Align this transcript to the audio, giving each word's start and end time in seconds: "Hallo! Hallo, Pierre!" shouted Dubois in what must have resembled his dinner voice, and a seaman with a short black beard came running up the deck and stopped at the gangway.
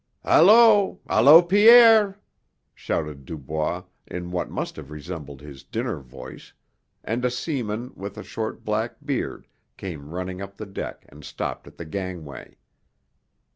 "Hallo! 0.23 0.99
Hallo, 1.07 1.43
Pierre!" 1.43 2.19
shouted 2.73 3.23
Dubois 3.23 3.83
in 4.07 4.31
what 4.31 4.49
must 4.49 4.75
have 4.77 4.89
resembled 4.89 5.41
his 5.41 5.63
dinner 5.63 5.99
voice, 5.99 6.53
and 7.03 7.23
a 7.23 7.29
seaman 7.29 7.91
with 7.93 8.17
a 8.17 8.23
short 8.23 8.65
black 8.65 8.95
beard 9.05 9.45
came 9.77 10.09
running 10.09 10.41
up 10.41 10.57
the 10.57 10.65
deck 10.65 11.05
and 11.09 11.23
stopped 11.23 11.67
at 11.67 11.77
the 11.77 11.85
gangway. 11.85 12.57